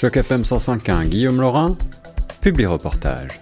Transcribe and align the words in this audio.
Choc 0.00 0.16
FM 0.16 0.42
105.1, 0.42 1.08
Guillaume 1.08 1.40
Laurin, 1.40 1.76
publie 2.40 2.66
reportage. 2.66 3.40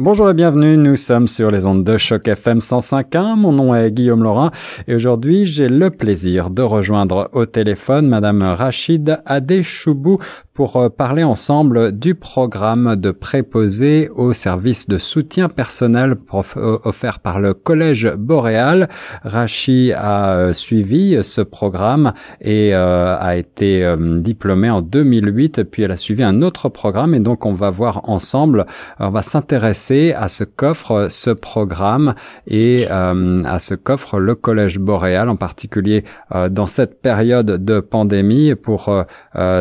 Bonjour 0.00 0.30
et 0.30 0.34
bienvenue, 0.34 0.76
nous 0.76 0.94
sommes 0.94 1.26
sur 1.26 1.50
les 1.50 1.66
ondes 1.66 1.82
de 1.82 1.96
Choc 1.96 2.28
FM 2.28 2.60
105.1, 2.60 3.34
mon 3.34 3.50
nom 3.50 3.74
est 3.74 3.90
Guillaume 3.90 4.22
Laurin 4.22 4.52
et 4.86 4.94
aujourd'hui 4.94 5.44
j'ai 5.44 5.66
le 5.66 5.90
plaisir 5.90 6.50
de 6.50 6.62
rejoindre 6.62 7.28
au 7.32 7.46
téléphone 7.46 8.06
Madame 8.06 8.42
Rachid 8.42 9.20
Adéchoubou 9.26 10.20
pour 10.58 10.74
euh, 10.74 10.88
parler 10.88 11.22
ensemble 11.22 11.92
du 11.96 12.16
programme 12.16 12.96
de 12.96 13.12
préposé 13.12 14.08
au 14.08 14.32
service 14.32 14.88
de 14.88 14.98
soutien 14.98 15.48
personnel 15.48 16.16
euh, 16.56 16.78
offert 16.82 17.20
par 17.20 17.38
le 17.38 17.54
Collège 17.54 18.12
Boréal. 18.16 18.88
Rachid 19.22 19.92
a 19.96 20.32
euh, 20.32 20.52
suivi 20.52 21.16
ce 21.22 21.42
programme 21.42 22.12
et 22.40 22.74
a 22.74 23.36
été 23.36 23.94
diplômée 23.98 24.70
en 24.70 24.82
2008, 24.82 25.62
puis 25.62 25.84
elle 25.84 25.92
a 25.92 25.96
suivi 25.96 26.24
un 26.24 26.42
autre 26.42 26.68
programme 26.68 27.14
et 27.14 27.20
donc 27.20 27.46
on 27.46 27.52
va 27.52 27.70
voir 27.70 28.08
ensemble, 28.10 28.66
on 28.98 29.10
va 29.10 29.22
s'intéresser 29.22 30.12
à 30.12 30.28
ce 30.28 30.42
qu'offre 30.42 31.06
ce 31.08 31.30
programme 31.30 32.14
et 32.48 32.88
à 32.88 33.58
ce 33.60 33.74
qu'offre 33.74 34.18
le 34.18 34.34
Collège 34.34 34.78
Boréal, 34.78 35.28
en 35.28 35.36
particulier 35.36 36.04
dans 36.50 36.66
cette 36.66 37.00
période 37.00 37.64
de 37.64 37.80
pandémie 37.80 38.54
pour 38.54 39.04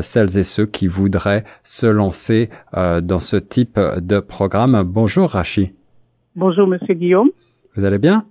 celles 0.01 0.37
et 0.37 0.43
ceux 0.43 0.65
qui 0.65 0.86
voudrait 0.89 1.43
se 1.63 1.85
lancer 1.85 2.49
euh, 2.75 3.01
dans 3.01 3.19
ce 3.19 3.37
type 3.37 3.79
de 4.01 4.19
programme. 4.19 4.83
Bonjour 4.83 5.31
Rachi. 5.31 5.73
Bonjour 6.35 6.67
Monsieur 6.67 6.93
Guillaume. 6.93 7.29
Vous 7.75 7.85
allez 7.85 7.97
bien? 7.97 8.25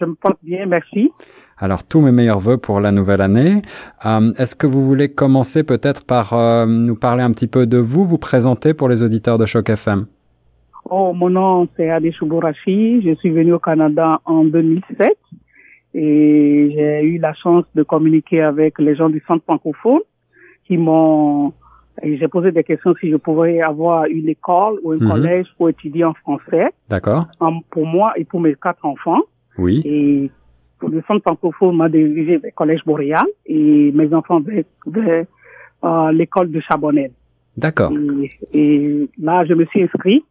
Je 0.00 0.04
me 0.04 0.14
porte 0.14 0.38
bien, 0.42 0.66
merci. 0.66 1.10
Alors 1.58 1.84
tous 1.84 2.02
mes 2.02 2.12
meilleurs 2.12 2.38
voeux 2.38 2.58
pour 2.58 2.80
la 2.80 2.92
nouvelle 2.92 3.22
année. 3.22 3.62
Euh, 4.04 4.32
est-ce 4.36 4.54
que 4.54 4.66
vous 4.66 4.84
voulez 4.84 5.08
commencer 5.08 5.62
peut-être 5.62 6.04
par 6.04 6.34
euh, 6.34 6.66
nous 6.66 6.96
parler 6.96 7.22
un 7.22 7.32
petit 7.32 7.46
peu 7.46 7.66
de 7.66 7.78
vous, 7.78 8.04
vous 8.04 8.18
présenter 8.18 8.74
pour 8.74 8.88
les 8.88 9.02
auditeurs 9.02 9.38
de 9.38 9.46
Choc 9.46 9.70
FM 9.70 10.06
Oh, 10.88 11.12
mon 11.14 11.30
nom 11.30 11.66
c'est 11.76 11.90
Adi 11.90 12.14
Rachi. 12.20 13.02
Je 13.02 13.14
suis 13.16 13.30
venu 13.30 13.54
au 13.54 13.58
Canada 13.58 14.20
en 14.26 14.44
2007 14.44 15.16
et 15.94 16.70
j'ai 16.74 17.02
eu 17.02 17.18
la 17.18 17.32
chance 17.32 17.64
de 17.74 17.82
communiquer 17.82 18.42
avec 18.42 18.78
les 18.78 18.94
gens 18.94 19.08
du 19.08 19.22
Centre 19.26 19.44
francophone 19.44 20.00
qui 20.66 20.76
m'ont 20.76 21.52
j'ai 22.02 22.28
posé 22.28 22.52
des 22.52 22.64
questions 22.64 22.94
si 23.00 23.10
je 23.10 23.16
pouvais 23.16 23.60
avoir 23.60 24.04
une 24.06 24.28
école 24.28 24.78
ou 24.82 24.92
un 24.92 24.96
mhm. 24.96 25.08
collège 25.08 25.46
pour 25.56 25.70
étudier 25.70 26.04
en 26.04 26.14
français. 26.14 26.66
D'accord. 26.88 27.26
Pour 27.70 27.86
moi 27.86 28.12
et 28.16 28.24
pour 28.24 28.40
mes 28.40 28.54
quatre 28.54 28.84
enfants. 28.84 29.22
Oui. 29.58 29.82
Et 29.84 30.30
le 30.86 31.02
centre 31.08 31.22
francophone 31.22 31.76
m'a 31.76 31.88
dirigé 31.88 32.36
vers 32.36 32.40
le 32.44 32.50
collège 32.54 32.80
Boréal 32.84 33.24
et 33.46 33.92
mes 33.92 34.12
enfants 34.12 34.40
vers, 34.40 35.24
euh, 35.84 36.12
l'école 36.12 36.50
de 36.50 36.60
Chabonnel. 36.60 37.12
D'accord. 37.56 37.90
Et, 38.52 39.08
là, 39.18 39.44
je 39.46 39.54
me 39.54 39.64
suis 39.66 39.82
inscrit 39.82 40.22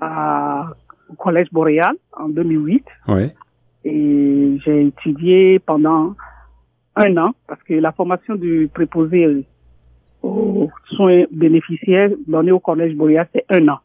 au 0.00 1.14
collège 1.16 1.48
Boréal 1.52 1.94
en 2.12 2.28
2008. 2.28 2.84
Oui. 3.08 3.30
Et 3.84 4.58
j'ai 4.64 4.86
étudié 4.86 5.58
pendant 5.58 6.14
un 6.96 7.16
an 7.16 7.32
parce 7.48 7.62
que 7.62 7.74
la 7.74 7.92
formation 7.92 8.34
du 8.34 8.68
préposé 8.72 9.46
aux 10.22 10.70
soins 10.96 11.24
bénéficiaires 11.30 12.10
donnés 12.26 12.52
au 12.52 12.60
Collège 12.60 12.94
Boréal, 12.94 13.28
c'est 13.34 13.44
un 13.48 13.68
an. 13.68 13.78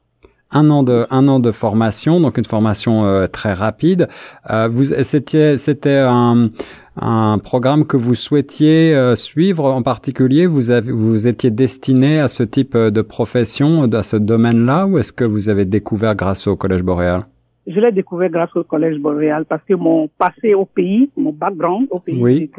Un 0.49 0.69
an 0.69 0.81
de 0.81 1.05
un 1.09 1.27
an 1.27 1.41
de 1.41 1.51
formation, 1.51 2.21
donc 2.21 2.37
une 2.37 2.45
formation 2.45 3.05
euh, 3.05 3.27
très 3.27 3.51
rapide. 3.51 4.07
Euh, 4.49 4.69
vous 4.69 4.85
c'était 5.03 5.57
c'était 5.57 5.99
un, 5.99 6.51
un 6.95 7.37
programme 7.37 7.85
que 7.85 7.97
vous 7.97 8.15
souhaitiez 8.15 8.95
euh, 8.95 9.15
suivre 9.15 9.65
en 9.65 9.81
particulier? 9.81 10.45
Vous 10.45 10.69
avez 10.69 10.89
vous 10.89 11.27
étiez 11.27 11.51
destiné 11.51 12.21
à 12.21 12.29
ce 12.29 12.43
type 12.43 12.77
de 12.77 13.01
profession, 13.01 13.91
à 13.91 14.03
ce 14.03 14.15
domaine-là, 14.15 14.87
ou 14.87 14.97
est-ce 14.97 15.11
que 15.11 15.25
vous 15.25 15.49
avez 15.49 15.65
découvert 15.65 16.15
grâce 16.15 16.47
au 16.47 16.55
Collège 16.55 16.83
Boréal? 16.83 17.25
Je 17.67 17.77
l'ai 17.81 17.91
découvert 17.91 18.29
grâce 18.29 18.55
au 18.55 18.63
Collège 18.63 18.99
Boréal 18.99 19.43
parce 19.43 19.63
que 19.67 19.73
mon 19.73 20.07
passé 20.17 20.53
au 20.53 20.63
pays, 20.63 21.09
mon 21.17 21.33
background 21.33 21.87
au 21.91 21.99
pays, 21.99 22.21
oui. 22.21 22.49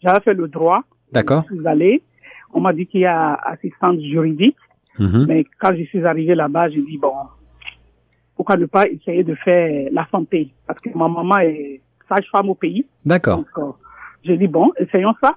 j'avais 0.00 0.20
fait 0.20 0.34
le 0.34 0.46
droit. 0.46 0.82
D'accord. 1.12 1.42
Je 1.50 1.56
suis 1.56 1.66
allé 1.66 2.02
on 2.52 2.60
m'a 2.60 2.72
dit 2.72 2.86
qu'il 2.86 3.00
y 3.00 3.06
a 3.06 3.34
assistante 3.34 4.00
juridique. 4.00 4.56
Mhm. 4.98 5.26
Mais 5.28 5.44
quand 5.60 5.74
je 5.76 5.84
suis 5.84 6.04
arrivé 6.04 6.34
là-bas, 6.34 6.70
j'ai 6.70 6.82
dit, 6.82 6.98
bon, 6.98 7.12
pourquoi 8.36 8.56
ne 8.56 8.66
pas 8.66 8.86
essayer 8.88 9.24
de 9.24 9.34
faire 9.34 9.88
la 9.92 10.06
santé? 10.10 10.52
Parce 10.66 10.80
que 10.80 10.90
ma 10.96 11.08
maman 11.08 11.38
est 11.38 11.80
sage-femme 12.08 12.48
au 12.50 12.54
pays. 12.54 12.86
D'accord. 13.04 13.44
Euh, 13.58 13.62
j'ai 14.24 14.36
dit, 14.36 14.46
bon, 14.46 14.72
essayons 14.78 15.14
ça. 15.20 15.36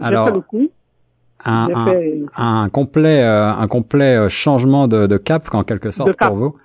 Alors, 0.00 0.26
fait 0.26 0.34
le 0.34 0.40
coup. 0.40 0.68
Un, 1.44 1.68
un, 2.36 2.68
complet, 2.70 3.22
euh, 3.22 3.52
un 3.52 3.68
complet 3.68 4.16
euh, 4.16 4.28
changement 4.28 4.88
de, 4.88 5.06
de, 5.06 5.16
cap, 5.16 5.48
en 5.54 5.62
quelque 5.62 5.90
sorte, 5.90 6.16
pour 6.16 6.34
vous. 6.34 6.56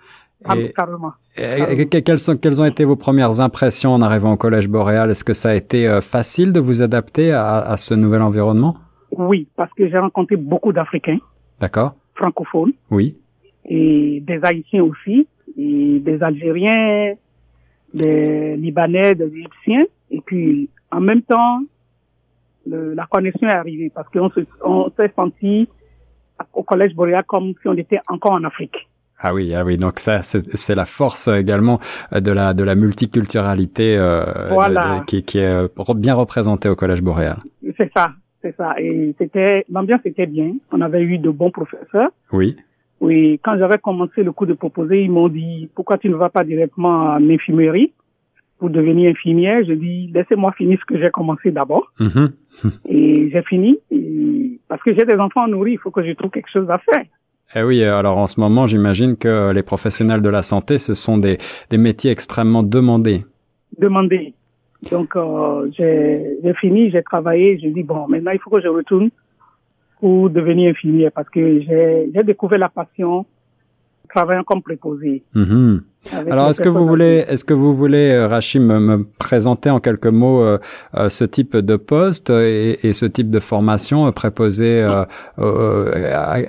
Et, 0.56 0.72
carrément. 0.74 1.12
Et, 1.38 1.88
quelles, 1.88 2.18
sont, 2.18 2.36
quelles 2.36 2.60
ont 2.60 2.66
été 2.66 2.84
vos 2.84 2.96
premières 2.96 3.40
impressions 3.42 3.94
en 3.94 4.02
arrivant 4.02 4.34
au 4.34 4.38
Collège 4.38 4.68
Boréal? 4.68 5.12
Est-ce 5.12 5.24
que 5.24 5.34
ça 5.34 5.50
a 5.50 5.54
été 5.54 6.00
facile 6.02 6.52
de 6.52 6.60
vous 6.60 6.82
adapter 6.82 7.32
à, 7.32 7.60
à 7.60 7.78
ce 7.78 7.94
nouvel 7.94 8.24
environnement? 8.24 8.76
Oui, 9.12 9.48
parce 9.56 9.72
que 9.74 9.90
j'ai 9.90 9.98
rencontré 9.98 10.36
beaucoup 10.36 10.74
d'Africains. 10.74 11.20
D'accord. 11.60 11.96
Francophones. 12.16 12.74
Oui. 12.90 13.18
Et 13.66 14.22
des 14.26 14.40
Haïtiens 14.44 14.84
aussi, 14.84 15.28
et 15.58 16.00
des 16.00 16.24
Algériens, 16.24 17.14
des 17.94 18.56
Libanais, 18.58 19.16
des 19.16 19.28
Égyptiens. 19.28 19.86
Et 20.10 20.22
puis, 20.22 20.70
en 20.92 21.02
même 21.02 21.22
temps, 21.22 21.62
la 22.66 23.06
connexion 23.06 23.48
est 23.48 23.54
arrivée 23.54 23.92
parce 23.94 24.08
qu'on 24.10 24.30
s'est 24.30 25.12
senti 25.16 25.68
au 26.54 26.64
Collège 26.64 26.96
Boréal 26.96 27.24
comme 27.28 27.54
si 27.62 27.68
on 27.68 27.74
était 27.74 28.00
encore 28.08 28.34
en 28.34 28.44
Afrique. 28.44 28.88
Ah 29.24 29.36
oui, 29.36 29.54
ah 29.54 29.64
oui, 29.64 29.78
donc 29.78 30.00
ça, 30.00 30.24
c'est 30.24 30.76
la 30.76 30.86
force 30.86 31.28
également 31.28 31.80
de 32.12 32.32
la 32.32 32.56
de 32.56 32.64
la 32.64 32.74
multiculturalité 32.74 33.96
euh, 33.96 35.00
qui, 35.06 35.22
qui, 35.22 35.38
est 35.38 35.94
bien 35.96 36.16
représentée 36.16 36.70
au 36.70 36.76
Collège 36.76 37.04
Boréal. 37.04 37.38
C'est 37.78 37.92
ça, 37.96 38.14
c'est 38.42 38.56
ça. 38.56 38.76
Et 38.80 39.14
c'était, 39.18 39.66
l'ambiance 39.72 40.02
était 40.06 40.26
bien. 40.26 40.54
On 40.72 40.82
avait 40.82 41.02
eu 41.02 41.18
de 41.18 41.30
bons 41.30 41.52
professeurs. 41.52 42.10
Oui. 42.32 42.56
Oui, 43.00 43.40
quand 43.44 43.58
j'avais 43.58 43.80
commencé 43.80 44.24
le 44.24 44.32
cours 44.32 44.48
de 44.48 44.54
proposer, 44.54 45.02
ils 45.02 45.12
m'ont 45.12 45.28
dit, 45.28 45.70
pourquoi 45.74 45.98
tu 45.98 46.10
ne 46.10 46.16
vas 46.16 46.30
pas 46.30 46.44
directement 46.44 47.16
en 47.16 47.30
infirmerie 47.30 47.92
pour 48.60 48.70
devenir 48.70 49.10
infirmière? 49.10 49.64
Je 49.68 49.74
dis, 49.74 50.12
laissez-moi 50.14 50.52
finir 50.52 50.78
ce 50.80 50.86
que 50.86 51.00
j'ai 51.02 51.10
commencé 51.10 51.50
d'abord. 51.52 51.92
Mm-hmm. 52.00 52.32
et 52.90 53.30
j'ai 53.32 53.42
fini. 53.44 53.80
parce 54.68 54.84
que 54.84 54.94
j'ai 54.94 55.06
des 55.06 55.16
enfants 55.16 55.48
nourris, 55.48 55.74
il 55.74 55.80
faut 55.80 55.90
que 55.90 56.06
je 56.06 56.12
trouve 56.14 56.30
quelque 56.30 56.52
chose 56.52 56.70
à 56.70 56.78
faire. 56.78 57.06
Eh 57.56 57.64
oui, 57.64 57.84
alors 57.84 58.18
en 58.18 58.28
ce 58.28 58.40
moment, 58.40 58.68
j'imagine 58.68 59.18
que 59.18 59.52
les 59.52 59.64
professionnels 59.64 60.22
de 60.22 60.30
la 60.30 60.42
santé, 60.42 60.78
ce 60.78 60.94
sont 60.94 61.18
des, 61.18 61.38
des 61.70 61.78
métiers 61.78 62.12
extrêmement 62.12 62.64
demandés. 62.64 63.20
Demandés. 63.78 64.34
Donc, 64.90 65.16
euh, 65.16 65.70
j'ai 65.78 66.54
fini, 66.60 66.90
j'ai 66.90 67.04
travaillé, 67.04 67.60
j'ai 67.60 67.70
dit, 67.70 67.84
bon, 67.84 68.08
maintenant, 68.08 68.32
il 68.32 68.40
faut 68.40 68.50
que 68.50 68.62
je 68.62 68.68
retourne 68.68 69.10
pour 70.00 70.30
devenir 70.30 70.72
infirmière 70.72 71.12
parce 71.14 71.30
que 71.30 71.62
j'ai 71.62 72.24
découvert 72.24 72.58
la 72.58 72.70
passion 72.70 73.26
travaillant 74.14 74.44
comme 74.44 74.62
préposé. 74.62 75.24
Mm-hmm. 75.36 75.80
Alors, 76.30 76.50
est-ce 76.50 76.62
que 76.62 76.70
vous 76.70 76.86
voulez, 76.86 77.26
est-ce 77.28 77.46
que 77.46 77.54
vous 77.54 77.76
voulez, 77.76 78.12
euh, 78.12 78.28
Rachim, 78.28 78.62
me, 78.62 79.04
présenter 79.20 79.70
en 79.70 79.80
quelques 79.80 80.08
mots 80.08 80.42
euh, 80.42 80.58
euh, 80.96 81.10
ce 81.10 81.24
type 81.24 81.56
de 81.56 81.76
poste 81.76 82.30
et, 82.30 82.86
et, 82.88 82.94
ce 82.94 83.06
type 83.06 83.30
de 83.30 83.40
formation 83.40 84.12
préposé 84.12 84.80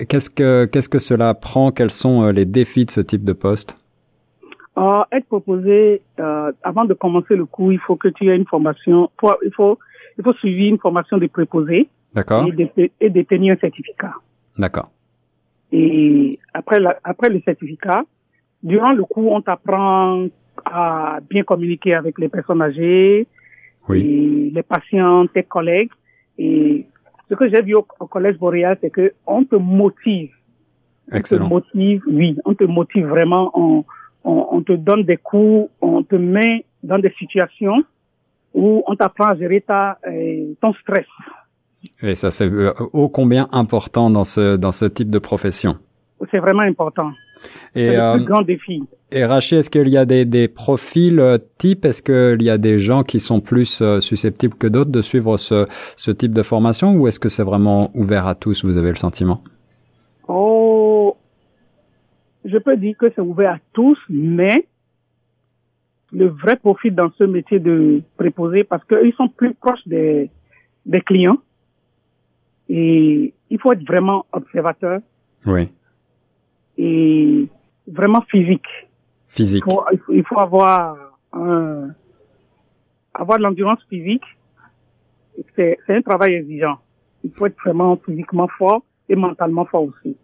Qu'est-ce 0.09 0.31
que 0.31 0.65
qu'est-ce 0.65 0.88
que 0.88 0.98
cela 0.98 1.34
prend? 1.34 1.71
Quels 1.71 1.91
sont 1.91 2.28
les 2.31 2.44
défis 2.44 2.87
de 2.87 2.91
ce 2.91 3.00
type 3.00 3.25
de 3.25 3.32
poste? 3.32 3.76
Euh, 4.78 5.03
être 5.12 5.27
proposé 5.27 6.03
euh, 6.19 6.53
avant 6.62 6.84
de 6.84 6.94
commencer 6.94 7.37
le 7.37 7.44
cours, 7.44 7.72
il 7.72 7.78
faut 7.78 7.97
que 7.97 8.09
tu 8.09 8.31
aies 8.31 8.37
une 8.37 8.47
formation. 8.47 9.10
il 9.44 9.53
faut 9.53 9.78
il 10.19 10.25
faut 10.25 10.33
suivre 10.34 10.69
une 10.69 10.78
formation 10.78 11.19
de 11.19 11.27
préposé. 11.27 11.88
D'accord. 12.15 12.47
Et, 12.47 12.53
de, 12.53 12.91
et 13.00 13.10
détenir 13.10 13.55
un 13.55 13.56
certificat. 13.56 14.12
D'accord. 14.59 14.91
Et 15.72 16.39
après 16.53 16.78
la, 16.78 16.98
après 17.04 17.30
le 17.30 17.41
certificat, 17.41 18.04
durant 18.63 18.92
le 18.92 19.04
cours, 19.04 19.33
on 19.33 19.41
t'apprend 19.41 20.27
à 20.66 21.18
bien 21.30 21.42
communiquer 21.42 21.95
avec 21.95 22.18
les 22.18 22.28
personnes 22.28 22.60
âgées, 22.60 23.27
oui. 23.89 24.01
et 24.01 24.51
les 24.54 24.63
patients, 24.63 25.27
tes 25.27 25.42
collègues. 25.42 25.91
Et 26.39 26.86
ce 27.30 27.34
que 27.34 27.48
j'ai 27.48 27.63
vu 27.63 27.75
au, 27.75 27.83
collège 27.83 28.36
Boréal, 28.36 28.77
c'est 28.80 28.91
que 28.91 29.13
on 29.27 29.45
te 29.45 29.57
motive. 29.57 30.30
Excellent. 31.10 31.47
On 31.47 31.48
te 31.48 31.54
motive, 31.54 32.03
oui, 32.09 32.36
on 32.45 32.54
te 32.54 32.65
motive 32.65 33.07
vraiment 33.07 33.51
en 33.54 33.84
on, 34.24 34.48
on, 34.51 34.63
te 34.63 34.72
donne 34.72 35.04
des 35.04 35.16
coups, 35.16 35.71
on 35.80 36.03
te 36.03 36.16
met 36.16 36.65
dans 36.83 36.98
des 36.98 37.13
situations 37.19 37.83
où 38.54 38.83
on 38.86 38.97
t'apprend 38.97 39.28
à 39.28 39.36
gérer 39.36 39.60
ta, 39.60 39.98
euh, 40.07 40.53
ton 40.60 40.72
stress. 40.74 41.07
Et 42.03 42.15
ça, 42.15 42.30
c'est 42.30 42.51
euh, 42.51 42.72
ô 42.92 43.09
combien 43.09 43.48
important 43.53 44.10
dans 44.10 44.24
ce, 44.24 44.57
dans 44.57 44.72
ce 44.72 44.84
type 44.84 45.10
de 45.10 45.19
profession. 45.19 45.77
C'est 46.30 46.39
vraiment 46.39 46.63
important. 46.63 47.10
Et, 47.74 47.89
c'est 47.89 47.97
le 47.97 48.01
euh, 48.01 48.15
plus 48.15 48.24
grand 48.24 48.42
défi. 48.42 48.83
Et 49.10 49.24
Rachid, 49.24 49.59
est-ce 49.59 49.71
qu'il 49.71 49.89
y 49.89 49.97
a 49.97 50.04
des, 50.04 50.25
des 50.25 50.48
profils 50.48 51.18
euh, 51.18 51.39
types? 51.59 51.84
Est-ce 51.84 52.03
qu'il 52.03 52.42
y 52.45 52.51
a 52.51 52.59
des 52.59 52.78
gens 52.78 53.03
qui 53.03 53.18
sont 53.18 53.41
plus 53.41 53.83
susceptibles 54.01 54.54
que 54.54 54.66
d'autres 54.66 54.91
de 54.91 55.03
suivre 55.03 55.36
ce, 55.36 55.65
ce 55.97 56.10
type 56.10 56.33
de 56.33 56.42
formation 56.42 56.95
ou 56.95 57.09
est-ce 57.09 57.18
que 57.18 57.28
c'est 57.28 57.42
vraiment 57.42 57.91
ouvert 57.95 58.27
à 58.27 58.34
tous 58.34 58.65
Vous 58.65 58.77
avez 58.77 58.89
le 58.89 58.97
sentiment? 58.97 59.42
Oh, 60.28 61.16
je 62.44 62.59
peux 62.59 62.77
dire 62.77 62.97
que 62.97 63.10
c'est 63.15 63.21
ouvert 63.21 63.54
à 63.54 63.59
tous, 63.72 63.98
mais 64.09 64.66
le 66.12 66.27
vrai 66.27 66.56
profit 66.56 66.91
dans 66.91 67.10
ce 67.12 67.24
métier 67.24 67.59
de 67.59 68.03
préposé, 68.16 68.65
parce 68.65 68.84
qu'ils 68.84 69.15
sont 69.15 69.28
plus 69.28 69.54
proches 69.54 69.86
des, 69.86 70.30
des 70.84 71.00
clients, 71.00 71.39
et 72.68 73.34
il 73.50 73.59
faut 73.60 73.72
être 73.72 73.86
vraiment 73.86 74.27
observateur. 74.33 75.00
Oui. 75.47 75.68
Et 76.78 77.48
vraiment 77.86 78.22
physique. 78.22 78.66
Physique. 79.28 79.65
Il 79.66 79.72
faut, 79.72 79.84
il 80.12 80.24
faut 80.24 80.39
avoir 80.39 80.97
un, 81.33 81.91
avoir 83.15 83.39
de 83.39 83.42
l'endurance 83.44 83.83
physique. 83.89 84.24
C'est 85.56 85.78
un 85.89 86.03
travail 86.03 86.34
exigeant. 86.34 86.78
Il 87.24 87.30
faut 87.33 87.47
être 87.47 87.56
vraiment 87.65 87.97
physiquement 87.97 88.48
fort 88.48 88.83
et 89.09 89.16
mentalement 89.16 89.65
fort 89.65 89.84
aussi. 89.84 90.16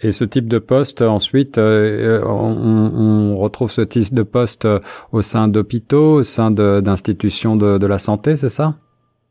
Et 0.00 0.12
ce 0.12 0.24
type 0.24 0.46
de 0.46 0.58
poste, 0.58 1.02
ensuite, 1.02 1.58
euh, 1.58 2.22
on, 2.24 3.32
on, 3.32 3.36
retrouve 3.36 3.70
ce 3.70 3.80
type 3.80 4.14
de 4.14 4.22
poste 4.22 4.64
euh, 4.64 4.78
au 5.10 5.22
sein 5.22 5.48
d'hôpitaux, 5.48 6.18
au 6.18 6.22
sein 6.22 6.52
d'institutions 6.52 7.56
de, 7.56 7.78
de, 7.78 7.86
la 7.86 7.98
santé, 7.98 8.36
c'est 8.36 8.48
ça? 8.48 8.74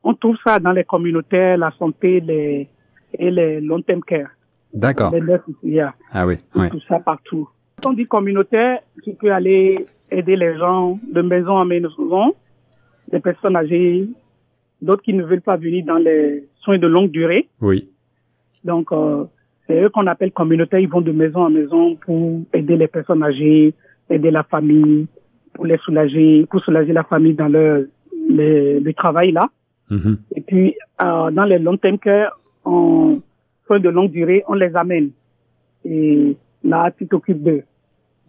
On 0.03 0.13
trouve 0.13 0.35
ça 0.43 0.59
dans 0.59 0.73
les 0.73 0.83
communautés, 0.83 1.55
la 1.55 1.71
santé 1.79 2.19
les, 2.19 2.67
et 3.17 3.31
les 3.31 3.61
long-term 3.61 4.01
care. 4.01 4.29
D'accord. 4.73 5.13
Ah 6.11 6.27
oui, 6.27 6.35
oui. 6.55 6.69
Tout 6.69 6.81
ça 6.87 6.99
partout. 6.99 7.47
Quand 7.81 7.91
on 7.91 7.93
dit 7.93 8.05
communautaire, 8.05 8.79
tu 9.03 9.13
peux 9.13 9.31
aller 9.31 9.85
aider 10.11 10.35
les 10.35 10.57
gens 10.57 10.99
de 11.13 11.21
maison 11.21 11.53
en 11.53 11.65
maison, 11.65 12.35
des 13.11 13.19
personnes 13.19 13.55
âgées, 13.55 14.09
d'autres 14.81 15.03
qui 15.03 15.13
ne 15.13 15.23
veulent 15.23 15.41
pas 15.41 15.57
venir 15.57 15.85
dans 15.85 15.97
les 15.97 16.45
soins 16.59 16.77
de 16.77 16.87
longue 16.87 17.11
durée. 17.11 17.47
Oui. 17.61 17.89
Donc, 18.63 18.91
euh, 18.91 19.25
c'est 19.67 19.81
eux 19.81 19.89
qu'on 19.89 20.07
appelle 20.07 20.31
communautaires. 20.31 20.79
Ils 20.79 20.89
vont 20.89 21.01
de 21.01 21.11
maison 21.11 21.41
en 21.41 21.49
maison 21.49 21.95
pour 21.95 22.41
aider 22.53 22.77
les 22.77 22.87
personnes 22.87 23.23
âgées, 23.23 23.73
aider 24.09 24.31
la 24.31 24.43
famille, 24.43 25.07
pour 25.53 25.65
les 25.65 25.77
soulager, 25.77 26.45
pour 26.49 26.61
soulager 26.61 26.93
la 26.93 27.03
famille 27.03 27.33
dans 27.33 27.47
leur 27.47 27.83
le, 28.29 28.91
travail 28.93 29.31
là. 29.31 29.49
Mm-hmm. 29.91 30.17
Et 30.35 30.41
puis, 30.41 30.75
euh, 31.01 31.31
dans 31.31 31.45
les 31.45 31.59
long 31.59 31.77
term 31.77 31.97
care, 31.97 32.37
en 32.65 33.19
soins 33.65 33.79
de 33.79 33.89
longue 33.89 34.11
durée, 34.11 34.43
on 34.47 34.53
les 34.53 34.75
amène. 34.75 35.11
Et 35.85 36.35
là, 36.63 36.91
tu 36.97 37.07
t'occupes 37.07 37.43
d'eux. 37.43 37.63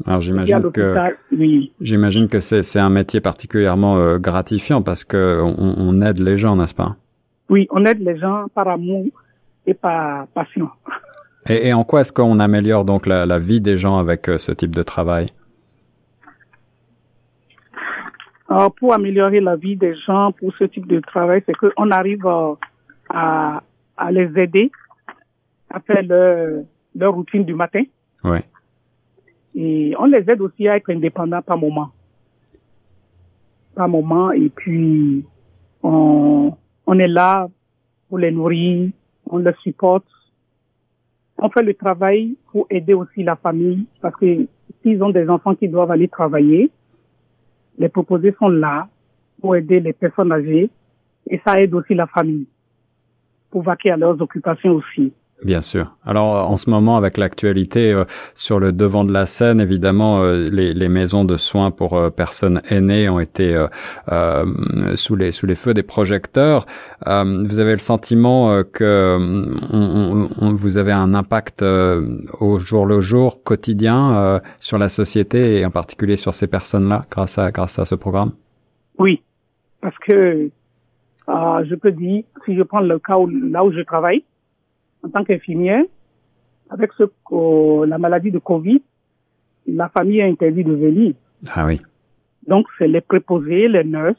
Alors 0.06 0.20
j'imagine 0.20 0.70
que 0.70 0.94
oui. 1.32 1.72
j'imagine 1.80 2.28
que 2.28 2.38
c'est 2.38 2.62
c'est 2.62 2.78
un 2.78 2.88
métier 2.88 3.20
particulièrement 3.20 3.98
euh, 3.98 4.18
gratifiant 4.18 4.80
parce 4.80 5.02
que 5.02 5.40
on, 5.42 5.74
on 5.76 6.00
aide 6.02 6.20
les 6.20 6.36
gens, 6.36 6.54
n'est-ce 6.54 6.74
pas? 6.74 6.94
Oui, 7.50 7.66
on 7.70 7.84
aide 7.84 7.98
les 7.98 8.16
gens 8.16 8.46
par 8.54 8.68
amour 8.68 9.06
et 9.66 9.74
par 9.74 10.28
passion. 10.28 10.68
Et, 11.48 11.68
et 11.68 11.72
en 11.72 11.84
quoi 11.84 12.00
est-ce 12.00 12.12
qu'on 12.12 12.38
améliore 12.38 12.84
donc 12.84 13.06
la, 13.06 13.26
la, 13.26 13.38
vie 13.38 13.60
des 13.60 13.76
gens 13.76 13.98
avec 13.98 14.28
euh, 14.28 14.38
ce 14.38 14.52
type 14.52 14.74
de 14.74 14.82
travail? 14.82 15.28
Alors, 18.48 18.74
pour 18.74 18.94
améliorer 18.94 19.40
la 19.40 19.56
vie 19.56 19.76
des 19.76 19.94
gens 19.94 20.32
pour 20.32 20.54
ce 20.58 20.64
type 20.64 20.86
de 20.86 21.00
travail, 21.00 21.42
c'est 21.46 21.54
qu'on 21.54 21.90
arrive 21.90 22.26
à, 23.10 23.62
à 23.96 24.12
les 24.12 24.30
aider 24.38 24.70
à 25.70 25.80
faire 25.80 26.02
leur, 26.02 26.64
leur 26.94 27.14
routine 27.14 27.44
du 27.44 27.54
matin. 27.54 27.82
Ouais. 28.24 28.42
Et 29.54 29.94
on 29.98 30.06
les 30.06 30.24
aide 30.28 30.40
aussi 30.40 30.68
à 30.68 30.76
être 30.76 30.90
indépendants 30.90 31.42
par 31.42 31.58
moment. 31.58 31.90
Par 33.74 33.88
moment. 33.88 34.32
Et 34.32 34.48
puis, 34.48 35.24
on, 35.82 36.52
on 36.86 36.98
est 36.98 37.08
là 37.08 37.48
pour 38.08 38.18
les 38.18 38.30
nourrir, 38.30 38.90
on 39.26 39.38
les 39.38 39.52
supporte. 39.62 40.06
On 41.38 41.50
fait 41.50 41.62
le 41.62 41.74
travail 41.74 42.36
pour 42.50 42.66
aider 42.68 42.94
aussi 42.94 43.22
la 43.22 43.36
famille 43.36 43.86
parce 44.00 44.16
que 44.16 44.46
s'ils 44.82 45.02
ont 45.02 45.10
des 45.10 45.28
enfants 45.28 45.54
qui 45.54 45.68
doivent 45.68 45.90
aller 45.90 46.08
travailler, 46.08 46.70
les 47.78 47.88
proposés 47.88 48.34
sont 48.38 48.48
là 48.48 48.88
pour 49.40 49.54
aider 49.54 49.78
les 49.78 49.92
personnes 49.92 50.32
âgées 50.32 50.68
et 51.28 51.40
ça 51.46 51.60
aide 51.60 51.74
aussi 51.74 51.94
la 51.94 52.08
famille 52.08 52.46
pour 53.50 53.62
vaquer 53.62 53.92
à 53.92 53.96
leurs 53.96 54.20
occupations 54.20 54.72
aussi. 54.72 55.12
Bien 55.44 55.60
sûr. 55.60 55.94
Alors 56.04 56.50
en 56.50 56.56
ce 56.56 56.68
moment, 56.68 56.96
avec 56.96 57.16
l'actualité 57.16 57.92
euh, 57.92 58.04
sur 58.34 58.58
le 58.58 58.72
devant 58.72 59.04
de 59.04 59.12
la 59.12 59.24
scène, 59.24 59.60
évidemment, 59.60 60.20
euh, 60.20 60.44
les, 60.50 60.74
les, 60.74 60.88
maisons 60.88 61.24
de 61.24 61.36
soins 61.36 61.70
pour 61.70 61.96
euh, 61.96 62.10
personnes 62.10 62.60
aînées 62.70 63.08
ont 63.08 63.20
été 63.20 63.56
sous 64.94 65.14
les 65.14 65.30
sous 65.30 65.46
les 65.46 65.54
feux 65.54 65.74
des 65.74 65.84
projecteurs. 65.84 66.66
vous 67.06 67.60
avez 67.60 67.72
le 67.72 67.78
sentiment 67.78 68.62
que 68.64 69.16
on, 69.72 70.28
on, 70.40 70.52
vous 70.54 70.76
avez 70.76 70.92
un 70.92 71.14
impact 71.14 71.62
au 71.62 72.58
jour 72.58 72.86
le 72.86 73.00
jour, 73.00 73.42
quotidien, 73.44 74.40
sur 74.58 74.78
la 74.78 74.88
société 74.88 75.60
et 75.60 75.64
en 75.64 75.70
particulier 75.70 76.16
sur 76.16 76.34
ces 76.34 76.48
personnes-là, 76.48 77.04
grâce 77.10 77.38
à 77.38 77.52
grâce 77.52 77.78
à 77.78 77.84
ce 77.84 77.94
programme? 77.94 78.32
Oui, 78.98 79.22
parce 79.80 79.98
que 79.98 80.50
je 81.28 81.74
peux 81.76 81.92
dire, 81.92 82.24
si 82.44 82.56
je 82.56 82.62
prends 82.62 82.80
le 82.80 82.98
cas 82.98 83.18
où, 83.18 83.28
là 83.28 83.64
où 83.64 83.72
je 83.72 83.82
travaille 83.82 84.24
en 85.04 85.08
tant 85.08 85.24
qu'infirmière, 85.24 85.84
avec 86.70 86.92
ce, 86.94 87.04
la 87.86 87.98
maladie 87.98 88.30
de 88.30 88.38
Covid, 88.38 88.82
la 89.66 89.88
famille 89.88 90.22
a 90.22 90.26
interdit 90.26 90.64
de 90.64 90.72
venir. 90.72 91.14
Ah 91.48 91.66
oui. 91.66 91.80
Donc, 92.46 92.66
c'est 92.78 92.88
les 92.88 93.00
préposés, 93.00 93.68
les 93.68 93.84
nurses, 93.84 94.16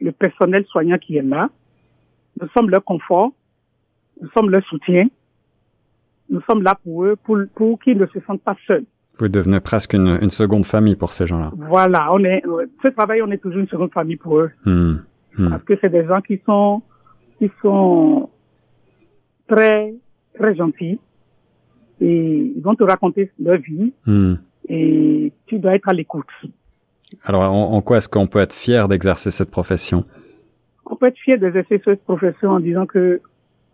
le 0.00 0.12
personnel 0.12 0.64
soignant 0.66 0.98
qui 0.98 1.16
est 1.16 1.22
là. 1.22 1.48
Nous 2.40 2.48
sommes 2.48 2.70
leur 2.70 2.84
confort, 2.84 3.32
nous 4.20 4.28
sommes 4.30 4.50
leur 4.50 4.62
soutien, 4.64 5.06
nous 6.28 6.40
sommes 6.42 6.62
là 6.62 6.78
pour 6.82 7.04
eux, 7.04 7.16
pour, 7.16 7.38
pour 7.54 7.78
qu'ils 7.80 7.98
ne 7.98 8.06
se 8.06 8.20
sentent 8.20 8.42
pas 8.42 8.56
seuls. 8.66 8.84
Vous 9.18 9.28
devenez 9.28 9.60
presque 9.60 9.94
une, 9.94 10.18
une 10.20 10.30
seconde 10.30 10.66
famille 10.66 10.96
pour 10.96 11.12
ces 11.12 11.26
gens-là. 11.26 11.50
Voilà, 11.56 12.12
on 12.12 12.22
est, 12.24 12.42
ce 12.82 12.88
travail, 12.88 13.22
on 13.22 13.30
est 13.30 13.38
toujours 13.38 13.60
une 13.60 13.68
seconde 13.68 13.92
famille 13.92 14.16
pour 14.16 14.38
eux. 14.40 14.50
Hmm. 14.64 14.96
Hmm. 15.38 15.50
Parce 15.50 15.62
que 15.64 15.74
c'est 15.80 15.88
des 15.88 16.04
gens 16.04 16.20
qui 16.20 16.40
sont, 16.44 16.82
qui 17.38 17.50
sont 17.62 18.28
très 19.48 19.94
très 20.38 20.54
gentils 20.54 20.98
et 22.00 22.52
ils 22.56 22.62
vont 22.62 22.74
te 22.74 22.84
raconter 22.84 23.30
leur 23.40 23.58
vie 23.58 23.92
hmm. 24.06 24.34
et 24.68 25.32
tu 25.46 25.58
dois 25.58 25.74
être 25.74 25.88
à 25.88 25.92
l'écoute. 25.92 26.26
Alors, 27.24 27.52
en, 27.52 27.80
quoi 27.82 27.98
est-ce 27.98 28.08
qu'on 28.08 28.26
peut 28.26 28.40
être 28.40 28.52
fier 28.52 28.88
d'exercer 28.88 29.30
cette 29.30 29.50
profession? 29.50 30.04
On 30.84 30.96
peut 30.96 31.06
être 31.06 31.18
fier 31.18 31.38
d'exercer 31.38 31.80
cette 31.84 32.04
profession 32.04 32.50
en 32.50 32.60
disant 32.60 32.86
que 32.86 33.20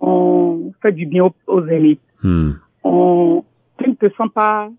on 0.01 0.73
fait 0.83 0.93
du 0.93 1.07
bien 1.07 1.31
aux, 1.47 1.67
aînés. 1.67 1.99
Hmm. 2.23 2.53
On, 2.85 3.45
tu 3.79 3.91
ne 3.91 3.95
te 3.95 4.13
sens 4.17 4.29
pas 4.35 4.71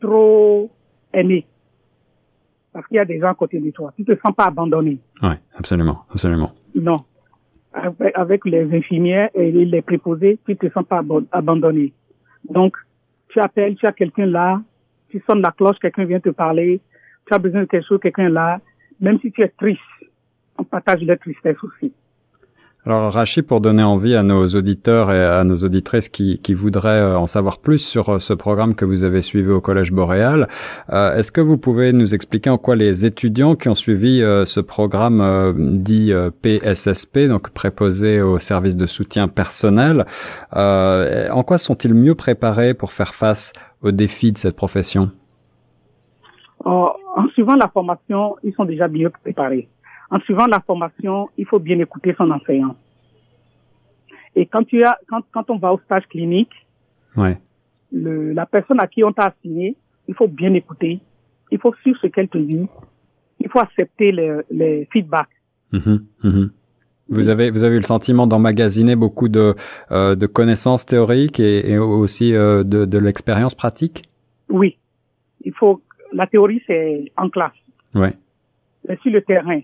trop 0.00 0.70
aimé 1.12 1.46
parce 2.72 2.86
qu'il 2.86 2.96
y 2.96 3.00
a 3.00 3.04
des 3.04 3.18
gens 3.18 3.28
à 3.28 3.34
côté 3.34 3.58
de 3.58 3.70
toi. 3.70 3.92
Tu 3.96 4.02
ne 4.02 4.14
te 4.14 4.20
sens 4.20 4.34
pas 4.34 4.44
abandonné. 4.44 4.98
Oui, 5.22 5.34
absolument, 5.56 6.04
absolument. 6.10 6.52
Non 6.74 6.98
avec, 7.72 8.44
les 8.44 8.72
infirmières 8.74 9.30
et 9.34 9.50
les 9.52 9.82
préposés, 9.82 10.38
tu 10.46 10.56
te 10.56 10.70
sens 10.70 10.84
pas 10.84 11.02
abandonné. 11.32 11.92
Donc, 12.48 12.76
tu 13.28 13.38
appelles, 13.38 13.76
tu 13.76 13.86
as 13.86 13.92
quelqu'un 13.92 14.26
là, 14.26 14.60
tu 15.08 15.22
sonnes 15.26 15.40
la 15.40 15.52
cloche, 15.52 15.78
quelqu'un 15.80 16.04
vient 16.04 16.20
te 16.20 16.30
parler, 16.30 16.80
tu 17.26 17.34
as 17.34 17.38
besoin 17.38 17.62
de 17.62 17.66
quelque 17.66 17.86
chose, 17.86 18.00
quelqu'un 18.00 18.28
là, 18.28 18.60
même 19.00 19.18
si 19.20 19.30
tu 19.30 19.42
es 19.42 19.48
triste, 19.48 19.80
on 20.58 20.64
partage 20.64 21.02
la 21.02 21.16
tristesse 21.16 21.56
aussi. 21.62 21.92
Alors 22.86 23.12
Rachid, 23.12 23.46
pour 23.46 23.60
donner 23.60 23.82
envie 23.82 24.16
à 24.16 24.22
nos 24.22 24.46
auditeurs 24.48 25.12
et 25.12 25.22
à 25.22 25.44
nos 25.44 25.56
auditrices 25.56 26.08
qui, 26.08 26.38
qui 26.38 26.54
voudraient 26.54 26.88
euh, 26.88 27.18
en 27.18 27.26
savoir 27.26 27.58
plus 27.58 27.76
sur 27.76 28.08
euh, 28.08 28.18
ce 28.20 28.32
programme 28.32 28.74
que 28.74 28.86
vous 28.86 29.04
avez 29.04 29.20
suivi 29.20 29.50
au 29.50 29.60
Collège 29.60 29.92
Boréal, 29.92 30.48
euh, 30.90 31.14
est-ce 31.14 31.30
que 31.30 31.42
vous 31.42 31.58
pouvez 31.58 31.92
nous 31.92 32.14
expliquer 32.14 32.48
en 32.48 32.56
quoi 32.56 32.76
les 32.76 33.04
étudiants 33.04 33.54
qui 33.54 33.68
ont 33.68 33.74
suivi 33.74 34.20
ce 34.20 34.60
programme 34.60 35.74
dit 35.74 36.12
PSSP, 36.42 37.28
donc 37.28 37.50
préposé 37.50 38.22
au 38.22 38.38
service 38.38 38.76
de 38.76 38.86
soutien 38.86 39.28
personnel, 39.28 40.06
en 40.52 41.42
quoi 41.42 41.58
sont-ils 41.58 41.94
mieux 41.94 42.14
préparés 42.14 42.74
pour 42.74 42.92
faire 42.92 43.14
face 43.14 43.52
aux 43.82 43.92
défis 43.92 44.32
de 44.32 44.38
cette 44.38 44.56
profession? 44.56 45.10
En 46.64 47.28
suivant 47.34 47.56
la 47.56 47.68
formation, 47.68 48.36
ils 48.42 48.54
sont 48.54 48.64
déjà 48.64 48.88
mieux 48.88 49.10
préparés. 49.10 49.68
En 50.10 50.18
suivant 50.20 50.46
la 50.46 50.60
formation, 50.60 51.28
il 51.38 51.46
faut 51.46 51.58
bien 51.58 51.78
écouter 51.78 52.14
son 52.18 52.30
enseignant. 52.30 52.76
Et 54.34 54.46
quand 54.46 54.64
tu 54.64 54.82
as, 54.84 54.98
quand, 55.08 55.22
quand 55.32 55.50
on 55.50 55.58
va 55.58 55.72
au 55.72 55.78
stage 55.80 56.06
clinique, 56.08 56.52
ouais. 57.16 57.38
le, 57.92 58.32
la 58.32 58.46
personne 58.46 58.80
à 58.80 58.86
qui 58.86 59.04
on 59.04 59.12
t'a 59.12 59.26
assigné, 59.26 59.76
il 60.08 60.14
faut 60.14 60.28
bien 60.28 60.52
écouter. 60.54 61.00
Il 61.50 61.58
faut 61.58 61.74
suivre 61.82 61.98
ce 62.02 62.08
qu'elle 62.08 62.28
te 62.28 62.38
dit. 62.38 62.66
Il 63.38 63.48
faut 63.48 63.60
accepter 63.60 64.12
les, 64.12 64.40
les 64.50 64.88
feedbacks. 64.92 65.28
Mmh, 65.72 65.98
mmh. 66.22 66.46
Vous 67.08 67.28
avez 67.28 67.50
vous 67.50 67.64
avez 67.64 67.76
le 67.76 67.82
sentiment 67.82 68.26
d'emmagasiner 68.26 68.94
beaucoup 68.94 69.28
de 69.28 69.54
euh, 69.90 70.14
de 70.14 70.26
connaissances 70.26 70.86
théoriques 70.86 71.40
et, 71.40 71.70
et 71.70 71.78
aussi 71.78 72.34
euh, 72.34 72.62
de, 72.62 72.84
de 72.84 72.98
l'expérience 72.98 73.54
pratique? 73.54 74.04
Oui, 74.48 74.78
il 75.44 75.52
faut. 75.54 75.82
La 76.12 76.26
théorie 76.26 76.62
c'est 76.66 77.10
en 77.16 77.28
classe. 77.28 77.52
Ouais. 77.94 78.14
Mais 78.88 78.96
sur 79.02 79.10
le 79.10 79.22
terrain, 79.22 79.60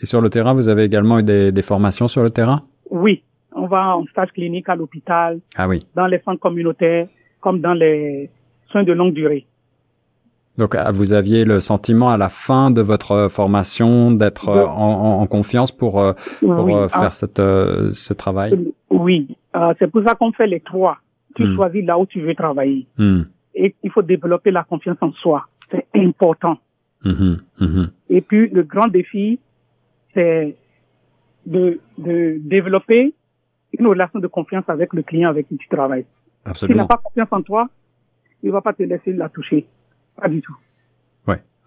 et 0.00 0.06
sur 0.06 0.20
le 0.20 0.30
terrain, 0.30 0.54
vous 0.54 0.68
avez 0.68 0.84
également 0.84 1.18
eu 1.18 1.22
des, 1.22 1.52
des 1.52 1.62
formations 1.62 2.08
sur 2.08 2.22
le 2.22 2.30
terrain? 2.30 2.62
Oui, 2.90 3.22
on 3.54 3.66
va 3.66 3.96
en 3.96 4.04
stage 4.06 4.30
clinique 4.32 4.68
à 4.68 4.76
l'hôpital, 4.76 5.40
ah 5.56 5.68
oui. 5.68 5.86
dans 5.94 6.06
les 6.06 6.20
centres 6.20 6.40
communautaires, 6.40 7.06
comme 7.40 7.60
dans 7.60 7.74
les 7.74 8.30
soins 8.70 8.84
de 8.84 8.92
longue 8.92 9.14
durée. 9.14 9.46
Donc, 10.58 10.74
ah, 10.74 10.90
vous 10.90 11.12
aviez 11.12 11.44
le 11.44 11.60
sentiment 11.60 12.10
à 12.10 12.18
la 12.18 12.28
fin 12.28 12.70
de 12.70 12.82
votre 12.82 13.28
formation 13.30 14.12
d'être 14.12 14.50
euh, 14.50 14.66
en, 14.66 15.26
confiance 15.26 15.72
pour, 15.72 15.98
euh, 15.98 16.12
pour 16.40 16.90
faire 16.90 17.04
ah. 17.04 17.10
cette, 17.10 17.38
ce 17.38 18.12
travail? 18.12 18.72
Oui, 18.90 19.34
c'est 19.78 19.90
pour 19.90 20.02
ça 20.04 20.14
qu'on 20.14 20.32
fait 20.32 20.46
les 20.46 20.60
trois. 20.60 20.98
Tu 21.36 21.44
hmm. 21.44 21.54
choisis 21.54 21.84
là 21.84 21.98
où 21.98 22.04
tu 22.04 22.20
veux 22.20 22.34
travailler. 22.34 22.86
Hmm. 22.98 23.22
Et 23.54 23.74
il 23.82 23.90
faut 23.90 24.02
développer 24.02 24.50
la 24.50 24.64
confiance 24.64 24.98
en 25.00 25.12
soi. 25.12 25.46
C'est 25.70 25.86
important. 25.94 26.58
Hmm, 27.04 27.36
Et 28.10 28.20
puis, 28.20 28.48
le 28.50 28.62
grand 28.62 28.88
défi, 28.88 29.38
c'est 30.14 30.56
de, 31.46 31.80
de 31.98 32.38
développer 32.40 33.14
une 33.78 33.86
relation 33.86 34.20
de 34.20 34.26
confiance 34.26 34.64
avec 34.68 34.92
le 34.92 35.02
client 35.02 35.30
avec 35.30 35.48
qui 35.48 35.56
tu 35.56 35.68
travailles. 35.68 36.06
S'il 36.54 36.76
n'a 36.76 36.86
pas 36.86 36.98
confiance 36.98 37.28
en 37.30 37.42
toi, 37.42 37.68
il 38.42 38.50
va 38.50 38.60
pas 38.60 38.72
te 38.72 38.82
laisser 38.82 39.12
la 39.12 39.28
toucher. 39.28 39.66
Pas 40.16 40.28
du 40.28 40.42
tout. 40.42 40.56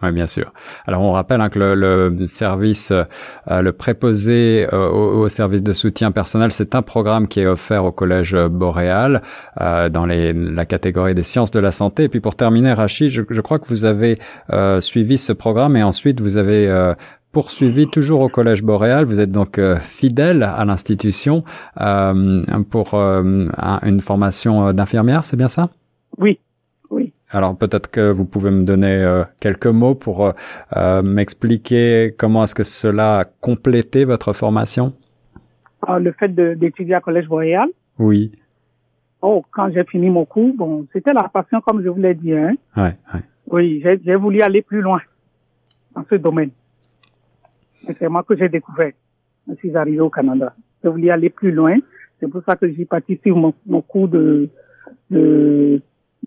Oui, 0.03 0.11
bien 0.11 0.25
sûr. 0.25 0.51
Alors 0.85 1.01
on 1.01 1.13
rappelle 1.13 1.41
hein, 1.41 1.49
que 1.49 1.57
le, 1.57 2.09
le 2.09 2.25
service, 2.25 2.91
euh, 2.91 3.61
le 3.61 3.71
préposé 3.71 4.67
euh, 4.73 4.89
au, 4.89 5.29
service 5.29 5.63
de 5.63 5.71
soutien 5.71 6.11
personnel, 6.11 6.51
c'est 6.51 6.75
un 6.75 6.81
programme 6.81 7.27
qui 7.27 7.39
est 7.39 7.47
offert 7.47 7.85
au 7.85 7.91
Collège 7.91 8.35
Boréal 8.35 9.21
euh, 9.61 9.87
dans 9.89 10.05
les, 10.05 10.33
la 10.33 10.65
catégorie 10.65 11.15
des 11.15 11.23
sciences 11.23 11.51
de 11.51 11.59
la 11.59 11.71
santé. 11.71 12.03
Et 12.03 12.09
puis 12.09 12.19
pour 12.19 12.35
terminer, 12.35 12.73
Rachid, 12.73 13.07
je, 13.07 13.21
je 13.29 13.41
crois 13.41 13.57
que 13.57 13.67
vous 13.67 13.85
avez 13.85 14.15
euh, 14.51 14.81
suivi 14.81 15.17
ce 15.17 15.31
programme 15.31 15.77
et 15.77 15.83
ensuite 15.83 16.19
vous 16.19 16.37
avez 16.37 16.93
poursuivi 17.35 17.85
toujours 17.87 18.21
au 18.21 18.29
Collège 18.29 18.63
Boréal. 18.63 19.03
Vous 19.03 19.19
êtes 19.19 19.29
donc 19.29 19.59
euh, 19.59 19.75
fidèle 19.75 20.41
à 20.41 20.63
l'institution 20.63 21.43
euh, 21.81 22.41
pour 22.69 22.93
euh, 22.93 23.49
une 23.83 23.99
formation 23.99 24.71
d'infirmière, 24.71 25.25
c'est 25.25 25.35
bien 25.35 25.49
ça? 25.49 25.63
Oui, 26.17 26.39
oui. 26.91 27.11
Alors 27.29 27.57
peut-être 27.57 27.91
que 27.91 28.09
vous 28.09 28.23
pouvez 28.23 28.51
me 28.51 28.63
donner 28.63 29.23
quelques 29.41 29.67
mots 29.67 29.95
pour 29.95 30.31
m'expliquer 31.03 32.15
comment 32.17 32.45
est-ce 32.45 32.55
que 32.55 32.63
cela 32.63 33.19
a 33.19 33.25
complété 33.25 34.05
votre 34.05 34.31
formation? 34.31 34.93
Ah, 35.85 35.99
Le 35.99 36.13
fait 36.13 36.33
d'étudier 36.33 36.95
à 36.95 37.01
Collège 37.01 37.27
Boréal? 37.27 37.67
Oui. 37.99 38.31
Oh, 39.21 39.43
quand 39.51 39.69
j'ai 39.73 39.83
fini 39.83 40.09
mon 40.09 40.23
cours, 40.23 40.53
bon, 40.55 40.87
c'était 40.93 41.11
la 41.11 41.27
passion 41.27 41.59
comme 41.59 41.83
je 41.83 41.89
vous 41.89 41.99
l'ai 41.99 42.13
dit. 42.13 42.31
Hein? 42.31 42.55
Ouais, 42.77 42.95
ouais. 43.13 43.23
Oui, 43.51 43.83
j'ai 44.05 44.15
voulu 44.15 44.41
aller 44.41 44.61
plus 44.61 44.79
loin 44.79 45.01
dans 45.93 46.05
ce 46.09 46.15
domaine 46.15 46.51
c'est 47.99 48.09
moi 48.09 48.23
que 48.23 48.35
j'ai 48.35 48.49
découvert. 48.49 48.91
Je 49.47 49.55
suis 49.55 49.75
arrivé 49.75 49.99
au 49.99 50.09
Canada. 50.09 50.53
Je 50.83 50.89
voulais 50.89 51.11
aller 51.11 51.29
plus 51.29 51.51
loin. 51.51 51.77
C'est 52.19 52.27
pour 52.29 52.41
ça 52.43 52.55
que 52.55 52.71
j'ai 52.71 52.85
parti 52.85 53.19
sur 53.23 53.35
mon, 53.37 53.81
cours 53.81 54.07
de, 54.07 54.49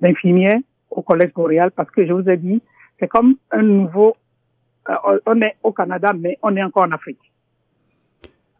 d'infirmière 0.00 0.58
au 0.90 1.02
Collège 1.02 1.32
Boréal 1.32 1.70
parce 1.70 1.90
que 1.90 2.06
je 2.06 2.12
vous 2.12 2.28
ai 2.28 2.36
dit, 2.36 2.60
c'est 2.98 3.08
comme 3.08 3.36
un 3.50 3.62
nouveau, 3.62 4.16
euh, 4.88 5.18
on 5.26 5.40
est 5.40 5.56
au 5.62 5.72
Canada, 5.72 6.12
mais 6.18 6.38
on 6.42 6.54
est 6.56 6.62
encore 6.62 6.84
en 6.84 6.92
Afrique. 6.92 7.18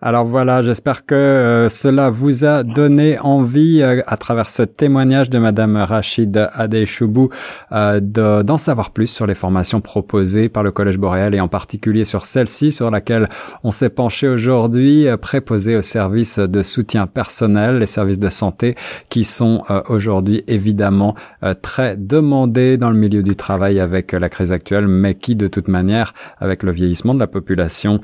Alors 0.01 0.25
voilà, 0.25 0.63
j'espère 0.63 1.05
que 1.05 1.17
euh, 1.17 1.69
cela 1.69 2.09
vous 2.09 2.45
a 2.45 2.63
donné 2.63 3.19
envie, 3.19 3.83
euh, 3.83 4.01
à 4.07 4.17
travers 4.17 4.49
ce 4.49 4.63
témoignage 4.63 5.29
de 5.29 5.41
Madame 5.41 5.75
Rachid 5.77 6.49
Adeshoubou, 6.55 7.31
euh, 7.73 7.99
d'en 7.99 8.59
savoir 8.59 8.93
plus 8.93 9.09
sur 9.09 9.27
les 9.27 9.35
formations 9.35 9.81
proposées 9.81 10.49
par 10.49 10.63
le 10.63 10.71
Collège 10.71 10.99
Boréal 10.99 11.35
et 11.35 11.41
en 11.41 11.49
particulier 11.49 12.05
sur 12.05 12.27
celle-ci 12.27 12.71
sur 12.71 12.93
laquelle 12.93 13.27
on 13.65 13.73
s'est 13.73 13.89
penché 13.89 14.29
aujourd'hui, 14.29 15.09
préposée 15.21 15.75
aux 15.75 15.83
services 15.83 16.39
de 16.39 16.63
soutien 16.63 17.09
personnel, 17.09 17.81
les 17.81 17.87
services 17.87 18.21
de 18.21 18.29
santé 18.29 18.77
qui 19.09 19.25
sont 19.25 19.65
aujourd'hui 19.89 20.45
évidemment 20.47 21.17
très 21.61 21.97
demandés 21.97 22.77
dans 22.77 22.91
le 22.91 22.97
milieu 22.97 23.25
du 23.25 23.35
travail 23.35 23.81
avec 23.81 24.13
la 24.13 24.29
crise 24.29 24.53
actuelle, 24.53 24.87
mais 24.87 25.17
qui 25.17 25.35
de 25.35 25.49
toute 25.49 25.67
manière, 25.67 26.15
avec 26.39 26.63
le 26.63 26.71
vieillissement 26.71 27.15
de 27.15 27.21
la 27.21 27.27
population, 27.27 28.01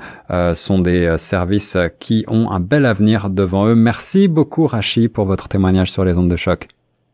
sont 0.54 0.80
des 0.80 1.14
services 1.18 1.76
qui 1.88 2.24
ont 2.28 2.50
un 2.50 2.60
bel 2.60 2.86
avenir 2.86 3.30
devant 3.30 3.66
eux. 3.66 3.74
Merci 3.74 4.28
beaucoup, 4.28 4.66
Rachi, 4.66 5.08
pour 5.08 5.24
votre 5.26 5.48
témoignage 5.48 5.90
sur 5.90 6.04
les 6.04 6.18
ondes 6.18 6.30
de 6.30 6.36
choc. 6.36 6.68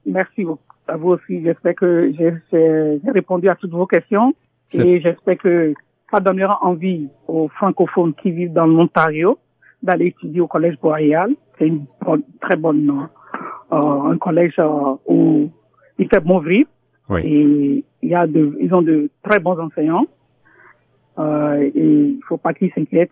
Merci 0.07 0.45
beaucoup. 0.45 0.63
À 0.89 0.97
vous 0.97 1.11
aussi. 1.11 1.43
J'espère 1.45 1.75
que 1.77 2.13
j'ai 2.19 3.11
répondu 3.11 3.49
à 3.49 3.55
toutes 3.55 3.71
vos 3.71 3.87
questions 3.87 4.35
et 4.73 5.01
j'espère 5.01 5.39
que 5.39 5.75
ça 6.11 6.21
donnera 6.21 6.59
envie 6.63 7.09
aux 7.29 7.47
francophones 7.49 8.15
qui 8.15 8.33
vivent 8.33 8.53
dans 8.53 8.67
l'Ontario 8.67 9.39
d'aller 9.83 10.07
étudier 10.07 10.41
au 10.41 10.47
Collège 10.47 10.77
Boréal. 10.83 11.35
C'est 11.59 11.69
une 11.69 11.85
très 12.41 12.57
bonne, 12.57 13.09
euh, 13.73 13.77
un 13.77 14.19
collège 14.19 14.55
euh, 14.59 14.97
où 15.07 15.51
il 15.99 16.09
fait 16.09 16.21
bon 16.21 16.41
vivre. 16.41 16.69
Et 17.23 17.85
il 18.03 18.09
y 18.09 18.15
a 18.15 18.27
de, 18.27 18.57
ils 18.61 18.73
ont 18.73 18.83
de 18.83 19.11
très 19.25 19.41
bons 19.41 19.59
enseignants. 19.59 20.07
Euh, 21.19 21.71
et 21.75 22.15
il 22.15 22.21
faut 22.29 22.37
pas 22.37 22.55
qu'ils 22.55 22.73
s'inquiètent 22.73 23.11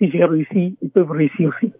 si 0.00 0.10
j'ai 0.10 0.24
réussi, 0.24 0.76
ils 0.80 0.90
peuvent 0.90 1.10
réussir 1.10 1.50
aussi. 1.50 1.72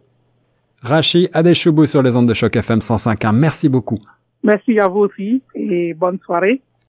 Rachi 0.83 1.29
Adeshoubou 1.33 1.87
sur 1.87 2.03
les 2.03 2.17
ondes 2.17 2.29
de 2.29 2.35
choc 2.35 2.55
FM 2.55 2.79
105.1. 2.79 3.35
Merci 3.35 3.69
beaucoup. 3.69 3.99
Merci 4.43 4.79
à 4.79 4.89
vous 4.89 5.00
aussi 5.00 5.43
et 5.55 5.95
bonne 5.95 6.19
soirée. 6.25 6.62